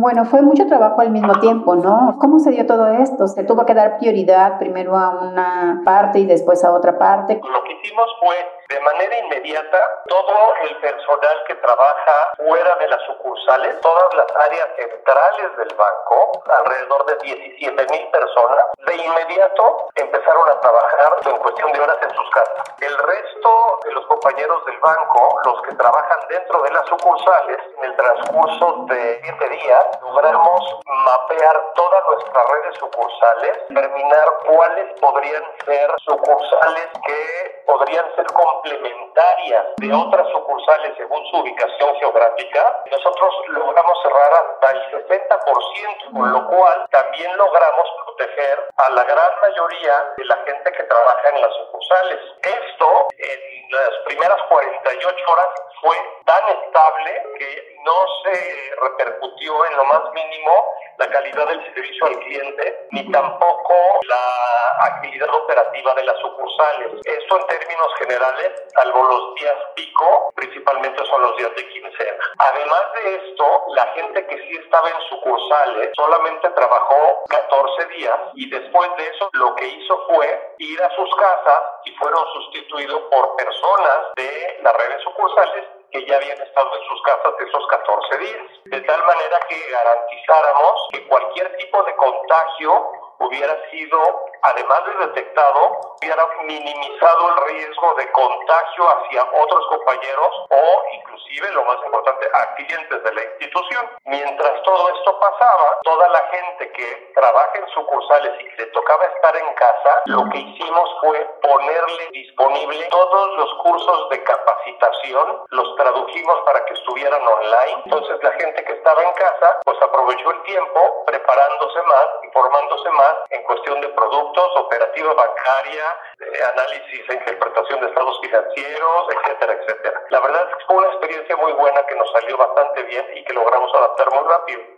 [0.00, 2.18] Bueno, fue mucho trabajo al mismo tiempo, ¿no?
[2.20, 3.26] ¿Cómo se dio todo esto?
[3.26, 7.40] ¿Se tuvo que dar prioridad primero a una parte y después a otra parte?
[7.42, 8.36] Lo que hicimos fue
[8.68, 14.68] de manera inmediata todo el personal que trabaja fuera de las sucursales, todas las áreas
[14.76, 21.72] centrales del banco, alrededor de 17 mil personas, de inmediato empezaron a trabajar en cuestión
[21.72, 22.74] de horas en sus casas.
[22.80, 27.84] El resto de los compañeros del banco, los que trabajan dentro de las sucursales, en
[27.84, 35.94] el transcurso de 7 días logramos mapear todas nuestras redes sucursales, determinar cuáles podrían ser
[36.04, 44.32] sucursales que podrían ser complementarias de otras sucursales según su ubicación geográfica, nosotros logramos cerrar
[44.32, 50.36] hasta el 60%, con lo cual también logramos proteger a la gran mayoría de la
[50.46, 52.20] gente que trabaja en las sucursales.
[52.42, 55.48] Esto en las primeras 48 horas
[55.82, 57.94] fue tan estable que no
[58.24, 60.52] se repercutió en lo más mínimo
[60.96, 63.74] la calidad del servicio al cliente ni tampoco
[64.08, 67.00] la agilidad operativa de las sucursales.
[67.04, 72.24] Esto en términos generales, salvo los días pico, principalmente son los días de quincena.
[72.38, 78.50] Además de esto, la gente que sí estaba en sucursales solamente trabajó 14 días y
[78.50, 83.36] después de eso lo que hizo fue ir a sus casas y fueron sustituidos por
[83.36, 88.46] personas de las redes sucursales que ya habían estado en sus casas esos 14 días,
[88.66, 94.00] de tal manera que garantizáramos que cualquier tipo de contagio hubiera sido,
[94.42, 101.64] además de detectado, hubiera minimizado el riesgo de contagio hacia otros compañeros o inclusive, lo
[101.64, 103.90] más importante, a clientes de la institución.
[104.04, 109.04] Mientras todo esto pasaba, toda la gente que trabaja en sucursales y que le tocaba
[109.04, 115.76] estar en casa, lo que hicimos fue ponerle disponible todos los cursos de capacitación, los
[115.76, 117.82] tradujimos para que estuvieran online.
[117.84, 123.14] Entonces la gente que estaba en casa, pues aprovechó el tiempo preparándose más, informándose más
[123.30, 125.84] en cuestión de productos, operativa bancaria,
[126.20, 130.02] eh, análisis e interpretación de estados financieros, etcétera, etcétera.
[130.10, 133.24] La verdad es que fue una experiencia muy buena que nos salió bastante bien y
[133.24, 134.77] que logramos adaptar muy rápido.